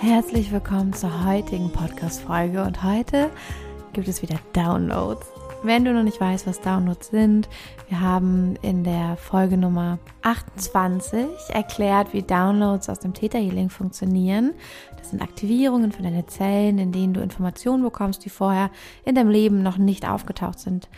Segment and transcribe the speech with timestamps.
[0.00, 3.30] Herzlich willkommen zur heutigen Podcast-Folge und heute
[3.92, 5.26] gibt es wieder Downloads.
[5.62, 7.50] Wenn du noch nicht weißt, was Downloads sind,
[7.90, 14.54] wir haben in der Folge Nummer 28 erklärt, wie Downloads aus dem Theta Healing funktionieren.
[14.96, 18.70] Das sind Aktivierungen von deinen Zellen, in denen du Informationen bekommst, die vorher
[19.04, 20.88] in deinem Leben noch nicht aufgetaucht sind.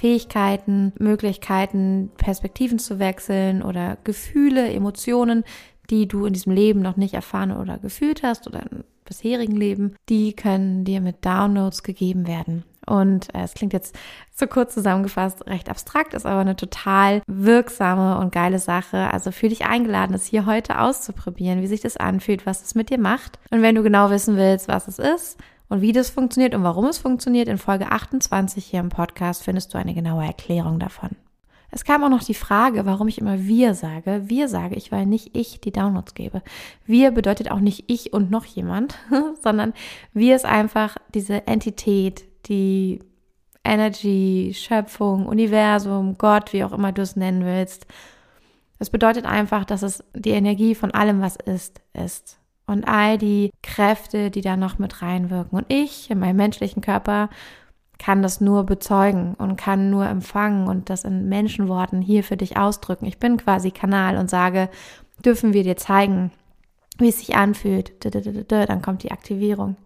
[0.00, 5.44] Fähigkeiten, Möglichkeiten, Perspektiven zu wechseln oder Gefühle, Emotionen,
[5.90, 9.96] die du in diesem Leben noch nicht erfahren oder gefühlt hast oder im bisherigen Leben,
[10.08, 12.64] die können dir mit Downloads gegeben werden.
[12.86, 13.94] Und äh, es klingt jetzt
[14.34, 19.12] so kurz zusammengefasst recht abstrakt, ist aber eine total wirksame und geile Sache.
[19.12, 22.88] Also fühl dich eingeladen, es hier heute auszuprobieren, wie sich das anfühlt, was es mit
[22.88, 23.38] dir macht.
[23.50, 25.38] Und wenn du genau wissen willst, was es ist,
[25.70, 29.72] und wie das funktioniert und warum es funktioniert, in Folge 28 hier im Podcast findest
[29.72, 31.10] du eine genaue Erklärung davon.
[31.70, 34.22] Es kam auch noch die Frage, warum ich immer wir sage.
[34.26, 36.42] Wir sage ich, weil nicht ich die Downloads gebe.
[36.84, 38.98] Wir bedeutet auch nicht ich und noch jemand,
[39.42, 39.72] sondern
[40.12, 42.98] wir ist einfach diese Entität, die
[43.62, 47.86] Energy, Schöpfung, Universum, Gott, wie auch immer du es nennen willst.
[48.80, 52.39] Das bedeutet einfach, dass es die Energie von allem, was ist, ist
[52.70, 55.58] und all die Kräfte, die da noch mit reinwirken.
[55.58, 57.28] Und ich in meinem menschlichen Körper
[57.98, 62.56] kann das nur bezeugen und kann nur empfangen und das in Menschenworten hier für dich
[62.56, 63.06] ausdrücken.
[63.06, 64.70] Ich bin quasi Kanal und sage,
[65.24, 66.30] dürfen wir dir zeigen,
[66.98, 67.92] wie es sich anfühlt.
[68.48, 69.76] Dann kommt die Aktivierung.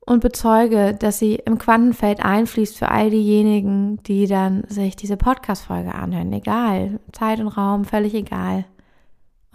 [0.00, 5.94] Und bezeuge, dass sie im Quantenfeld einfließt für all diejenigen, die dann sich diese Podcast-Folge
[5.94, 6.32] anhören.
[6.32, 7.00] Egal.
[7.12, 8.64] Zeit und Raum, völlig egal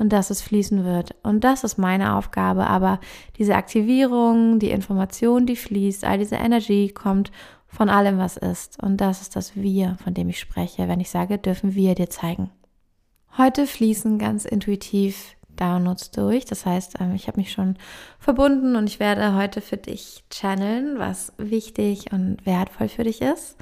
[0.04, 1.16] und dass es fließen wird.
[1.24, 2.68] Und das ist meine Aufgabe.
[2.68, 3.00] Aber
[3.38, 7.32] diese Aktivierung, die Information, die fließt, all diese Energie kommt
[7.70, 8.84] von allem, was ist.
[8.84, 12.10] Und das ist das Wir, von dem ich spreche, wenn ich sage, dürfen wir dir
[12.10, 12.50] zeigen.
[13.38, 16.44] Heute fließen ganz intuitiv Downloads durch.
[16.44, 17.78] Das heißt, ähm, ich habe mich schon
[18.20, 23.56] verbunden und ich werde heute für dich channeln, was wichtig und wertvoll für dich ist.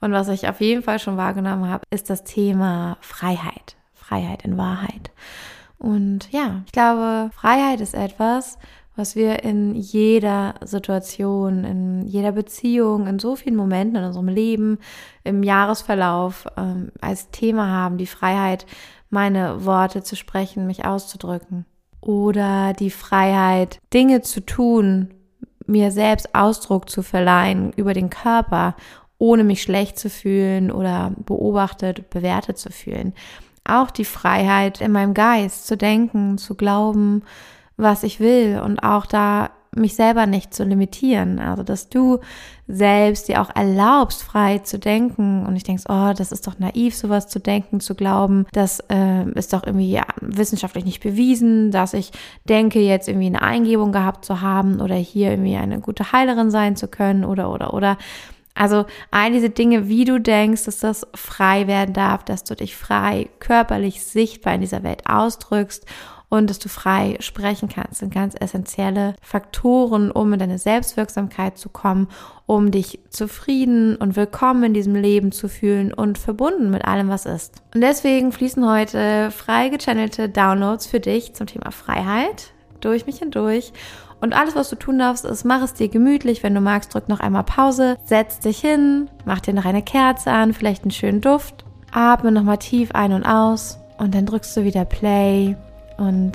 [0.00, 3.76] Und was ich auf jeden Fall schon wahrgenommen habe, ist das Thema Freiheit.
[3.92, 5.10] Freiheit in Wahrheit.
[5.82, 8.56] Und ja, ich glaube, Freiheit ist etwas,
[8.94, 14.78] was wir in jeder Situation, in jeder Beziehung, in so vielen Momenten in unserem Leben,
[15.24, 17.98] im Jahresverlauf ähm, als Thema haben.
[17.98, 18.64] Die Freiheit,
[19.10, 21.66] meine Worte zu sprechen, mich auszudrücken.
[22.00, 25.08] Oder die Freiheit, Dinge zu tun,
[25.66, 28.76] mir selbst Ausdruck zu verleihen über den Körper,
[29.18, 33.14] ohne mich schlecht zu fühlen oder beobachtet, bewertet zu fühlen
[33.64, 37.22] auch die Freiheit in meinem Geist zu denken, zu glauben,
[37.76, 41.38] was ich will und auch da mich selber nicht zu limitieren.
[41.38, 42.20] Also, dass du
[42.68, 45.46] selbst dir auch erlaubst, frei zu denken.
[45.46, 48.46] Und ich denke, oh, das ist doch naiv, sowas zu denken, zu glauben.
[48.52, 52.12] Das äh, ist doch irgendwie ja, wissenschaftlich nicht bewiesen, dass ich
[52.44, 56.76] denke, jetzt irgendwie eine Eingebung gehabt zu haben oder hier irgendwie eine gute Heilerin sein
[56.76, 57.96] zu können oder, oder, oder.
[58.54, 62.76] Also all diese Dinge, wie du denkst, dass das frei werden darf, dass du dich
[62.76, 65.86] frei körperlich sichtbar in dieser Welt ausdrückst
[66.32, 71.68] und dass du frei sprechen kannst, sind ganz essentielle Faktoren, um in deine Selbstwirksamkeit zu
[71.68, 72.08] kommen,
[72.46, 77.26] um dich zufrieden und willkommen in diesem Leben zu fühlen und verbunden mit allem, was
[77.26, 77.62] ist.
[77.74, 83.74] Und deswegen fließen heute frei gechannelte Downloads für dich zum Thema Freiheit durch mich hindurch
[84.22, 86.44] und alles, was du tun darfst, ist, mach es dir gemütlich.
[86.44, 90.30] Wenn du magst, drück noch einmal Pause, setz dich hin, mach dir noch eine Kerze
[90.30, 91.64] an, vielleicht einen schönen Duft.
[91.90, 95.56] Atme nochmal tief ein und aus und dann drückst du wieder Play
[95.98, 96.32] und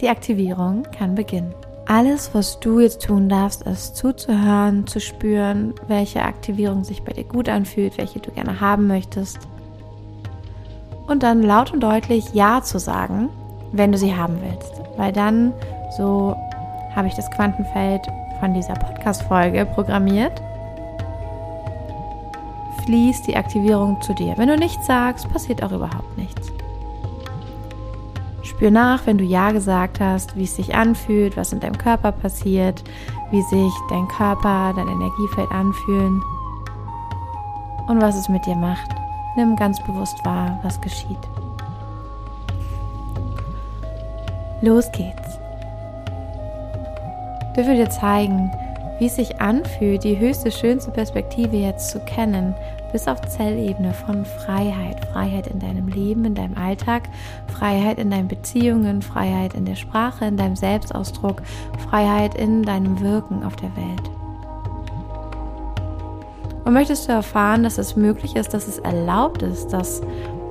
[0.00, 1.54] die Aktivierung kann beginnen.
[1.86, 7.24] Alles, was du jetzt tun darfst, ist zuzuhören, zu spüren, welche Aktivierung sich bei dir
[7.24, 9.40] gut anfühlt, welche du gerne haben möchtest.
[11.06, 13.28] Und dann laut und deutlich Ja zu sagen,
[13.72, 14.72] wenn du sie haben willst.
[14.96, 15.52] Weil dann
[15.96, 16.34] so
[16.96, 18.08] habe ich das Quantenfeld
[18.40, 20.42] von dieser Podcast-Folge programmiert.
[22.84, 24.34] Fließt die Aktivierung zu dir.
[24.36, 26.50] Wenn du nichts sagst, passiert auch überhaupt nichts.
[28.42, 32.12] Spür nach, wenn du Ja gesagt hast, wie es sich anfühlt, was in deinem Körper
[32.12, 32.82] passiert,
[33.30, 36.22] wie sich dein Körper, dein Energiefeld anfühlen
[37.88, 38.88] und was es mit dir macht.
[39.36, 41.18] Nimm ganz bewusst wahr, was geschieht.
[44.62, 45.25] Los geht's
[47.56, 48.50] dürfen wir dir zeigen,
[48.98, 52.54] wie es sich anfühlt, die höchste, schönste Perspektive jetzt zu kennen,
[52.92, 55.04] bis auf Zellebene von Freiheit.
[55.12, 57.08] Freiheit in deinem Leben, in deinem Alltag,
[57.48, 61.42] Freiheit in deinen Beziehungen, Freiheit in der Sprache, in deinem Selbstausdruck,
[61.90, 64.10] Freiheit in deinem Wirken auf der Welt.
[66.64, 70.02] Und möchtest du erfahren, dass es möglich ist, dass es erlaubt ist, dass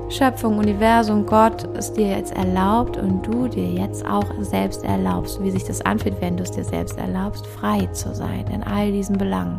[0.10, 5.50] Schöpfung, Universum, Gott es dir jetzt erlaubt und du dir jetzt auch selbst erlaubst, wie
[5.50, 9.18] sich das anfühlt, wenn du es dir selbst erlaubst, frei zu sein in all diesen
[9.18, 9.58] Belangen.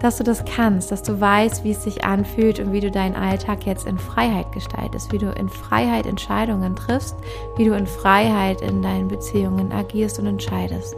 [0.00, 3.14] Dass du das kannst, dass du weißt, wie es sich anfühlt und wie du deinen
[3.14, 7.16] Alltag jetzt in Freiheit gestaltest, wie du in Freiheit Entscheidungen triffst,
[7.56, 10.96] wie du in Freiheit in deinen Beziehungen agierst und entscheidest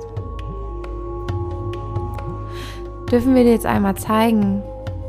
[3.12, 4.62] dürfen wir dir jetzt einmal zeigen,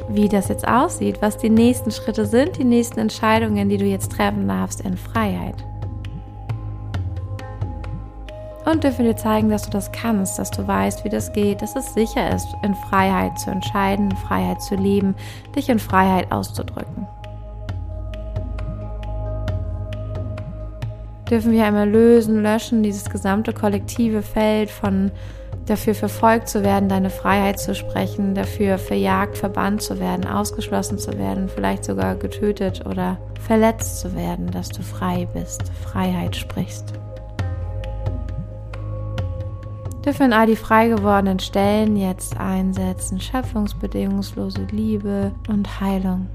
[0.10, 4.12] wie das jetzt aussieht, was die nächsten Schritte sind, die nächsten Entscheidungen, die du jetzt
[4.12, 5.56] treffen darfst in Freiheit.
[8.66, 11.76] Und dürfen dir zeigen, dass du das kannst, dass du weißt, wie das geht, dass
[11.76, 15.16] es sicher ist, in Freiheit zu entscheiden, in Freiheit zu leben,
[15.56, 17.08] dich in Freiheit auszudrücken.
[21.30, 25.12] Dürfen wir einmal lösen, löschen, dieses gesamte kollektive Feld von
[25.66, 31.18] dafür verfolgt zu werden, deine Freiheit zu sprechen, dafür verjagt, verbannt zu werden, ausgeschlossen zu
[31.18, 36.94] werden, vielleicht sogar getötet oder verletzt zu werden, dass du frei bist, Freiheit sprichst.
[40.06, 46.28] Dürfen all die frei gewordenen Stellen jetzt einsetzen, schöpfungsbedingungslose Liebe und Heilung.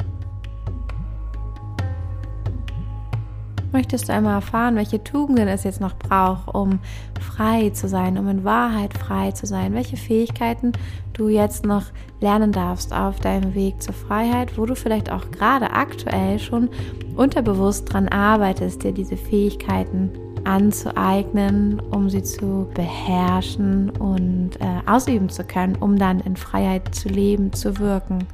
[3.70, 6.78] Möchtest du einmal erfahren, welche Tugenden es jetzt noch braucht, um
[7.20, 9.74] frei zu sein, um in Wahrheit frei zu sein?
[9.74, 10.72] Welche Fähigkeiten
[11.12, 11.84] du jetzt noch
[12.20, 16.70] lernen darfst auf deinem Weg zur Freiheit, wo du vielleicht auch gerade aktuell schon
[17.14, 20.12] unterbewusst dran arbeitest, dir diese Fähigkeiten
[20.44, 27.10] anzueignen, um sie zu beherrschen und äh, ausüben zu können, um dann in Freiheit zu
[27.10, 28.26] leben, zu wirken.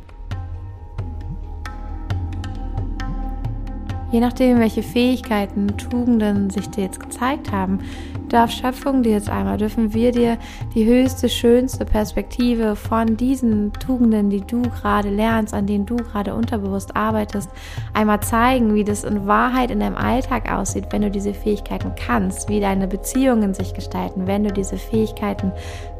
[4.15, 7.81] Je nachdem, welche Fähigkeiten, Tugenden sich dir jetzt gezeigt haben,
[8.29, 10.39] darf Schöpfung dir jetzt einmal, dürfen wir dir
[10.73, 16.33] die höchste, schönste Perspektive von diesen Tugenden, die du gerade lernst, an denen du gerade
[16.33, 17.51] unterbewusst arbeitest,
[17.93, 22.49] einmal zeigen, wie das in Wahrheit in deinem Alltag aussieht, wenn du diese Fähigkeiten kannst,
[22.49, 25.51] wie deine Beziehungen sich gestalten, wenn du diese Fähigkeiten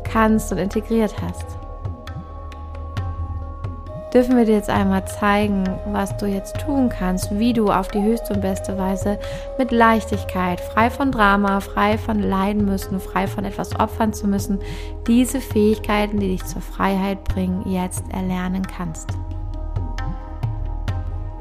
[0.05, 1.64] kannst und integriert hast
[4.15, 8.01] dürfen wir dir jetzt einmal zeigen, was du jetzt tun kannst, wie du auf die
[8.01, 9.19] höchste und beste Weise
[9.59, 14.61] mit Leichtigkeit, frei von Drama, frei von leiden müssen, frei von etwas opfern zu müssen,
[15.09, 19.11] diese Fähigkeiten, die dich zur Freiheit bringen, jetzt erlernen kannst.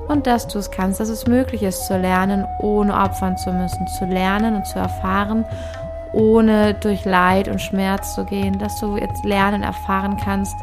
[0.08, 3.88] Und dass du es kannst, dass es möglich ist zu lernen, ohne opfern zu müssen,
[4.00, 5.46] zu lernen und zu erfahren,
[6.12, 10.56] ohne durch Leid und Schmerz zu gehen, dass du jetzt lernen, erfahren kannst,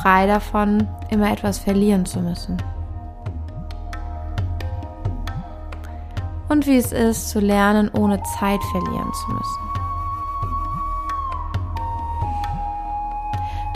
[0.00, 2.56] frei davon, immer etwas verlieren zu müssen.
[6.48, 9.72] Und wie es ist, zu lernen, ohne Zeit verlieren zu müssen.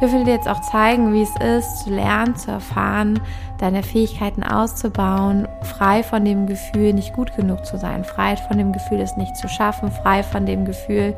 [0.01, 3.21] dürfen dir jetzt auch zeigen, wie es ist, zu lernen, zu erfahren,
[3.59, 8.73] deine Fähigkeiten auszubauen, frei von dem Gefühl, nicht gut genug zu sein, frei von dem
[8.73, 11.15] Gefühl, es nicht zu schaffen, frei von dem Gefühl,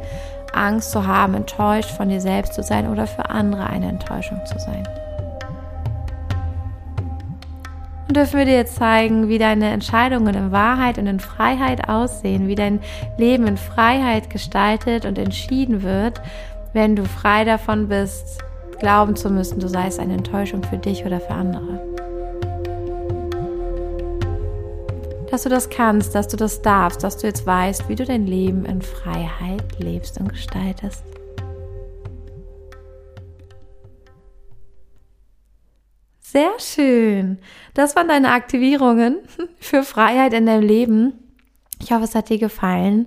[0.55, 4.59] Angst zu haben, enttäuscht von dir selbst zu sein oder für andere eine Enttäuschung zu
[4.59, 4.87] sein.
[8.09, 12.49] Und dürfen wir dir jetzt zeigen, wie deine Entscheidungen in Wahrheit und in Freiheit aussehen,
[12.49, 12.81] wie dein
[13.19, 16.23] Leben in Freiheit gestaltet und entschieden wird,
[16.73, 18.39] wenn du frei davon bist,
[18.79, 21.88] glauben zu müssen, du seist eine Enttäuschung für dich oder für andere.
[25.30, 28.26] Dass du das kannst, dass du das darfst, dass du jetzt weißt, wie du dein
[28.26, 31.04] Leben in Freiheit lebst und gestaltest.
[36.20, 37.38] Sehr schön.
[37.75, 39.18] Das waren deine Aktivierungen
[39.61, 41.12] für Freiheit in deinem Leben.
[41.80, 43.06] Ich hoffe, es hat dir gefallen.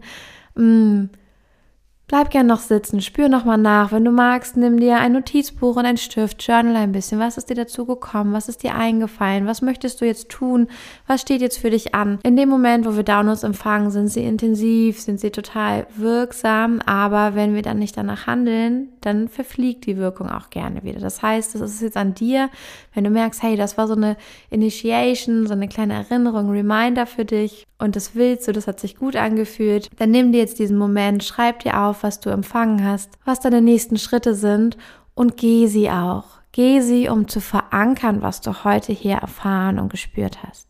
[2.12, 3.94] Bleib gern noch sitzen, spür nochmal nach.
[3.94, 7.20] Wenn du magst, nimm dir ein Notizbuch und ein Stift, journal ein bisschen.
[7.20, 8.34] Was ist dir dazu gekommen?
[8.34, 9.48] Was ist dir eingefallen?
[9.48, 10.68] Was möchtest du jetzt tun?
[11.08, 12.20] Was steht jetzt für dich an?
[12.24, 16.82] In dem Moment, wo wir Downloads empfangen, sind sie intensiv, sind sie total wirksam.
[16.86, 21.00] Aber wenn wir dann nicht danach handeln, dann verfliegt die Wirkung auch gerne wieder.
[21.00, 22.50] Das heißt, es ist jetzt an dir,
[22.94, 24.18] wenn du merkst, hey, das war so eine
[24.50, 28.96] Initiation, so eine kleine Erinnerung, Reminder für dich und das willst du, das hat sich
[28.96, 33.10] gut angefühlt, dann nimm dir jetzt diesen Moment, schreib dir auf, was du empfangen hast,
[33.26, 34.78] was deine nächsten Schritte sind
[35.14, 36.26] und geh sie auch.
[36.54, 40.68] Geh sie, um zu verankern, was du heute hier erfahren und gespürt hast.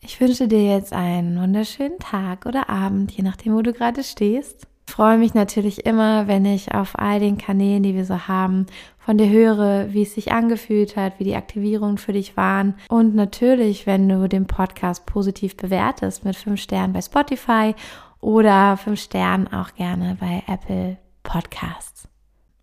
[0.00, 4.66] Ich wünsche dir jetzt einen wunderschönen Tag oder Abend, je nachdem, wo du gerade stehst.
[4.90, 8.66] Ich freue mich natürlich immer, wenn ich auf all den Kanälen, die wir so haben,
[8.98, 12.74] von dir höre, wie es sich angefühlt hat, wie die Aktivierungen für dich waren.
[12.88, 17.76] Und natürlich, wenn du den Podcast positiv bewertest mit fünf Sternen bei Spotify
[18.20, 22.08] oder fünf Sternen auch gerne bei Apple Podcasts.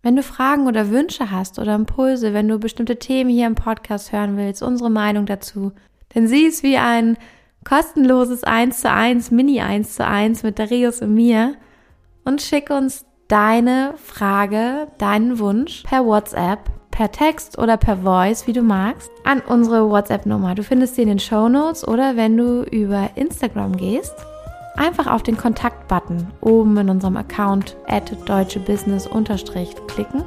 [0.02, 4.12] Wenn du Fragen oder Wünsche hast oder Impulse, wenn du bestimmte Themen hier im Podcast
[4.12, 5.72] hören willst, unsere Meinung dazu,
[6.14, 7.16] denn sie ist wie ein
[7.64, 11.54] kostenloses 1 zu 1, Mini 1 zu 1 mit Darius und mir
[12.28, 16.58] und schick uns deine Frage, deinen Wunsch per WhatsApp,
[16.90, 20.54] per Text oder per Voice, wie du magst, an unsere WhatsApp-Nummer.
[20.54, 24.14] Du findest sie in den Show Notes oder wenn du über Instagram gehst,
[24.76, 29.08] einfach auf den Kontakt-Button oben in unserem Account at deutschebusiness
[29.86, 30.22] klicken.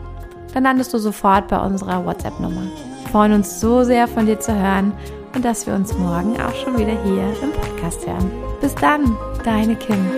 [0.55, 2.63] Dann landest du sofort bei unserer WhatsApp-Nummer.
[3.11, 4.91] Freuen uns so sehr von dir zu hören
[5.35, 8.31] und dass wir uns morgen auch schon wieder hier im Podcast hören.
[8.59, 10.09] Bis dann, deine Kim.